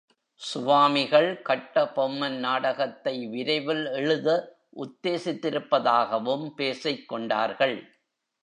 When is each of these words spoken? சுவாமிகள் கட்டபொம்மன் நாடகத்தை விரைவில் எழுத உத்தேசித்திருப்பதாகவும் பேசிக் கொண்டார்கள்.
சுவாமிகள் 0.41 1.41
கட்டபொம்மன் 1.49 2.37
நாடகத்தை 2.37 3.27
விரைவில் 3.27 3.85
எழுத 3.85 4.29
உத்தேசித்திருப்பதாகவும் 4.75 6.47
பேசிக் 6.55 7.07
கொண்டார்கள். 7.07 7.77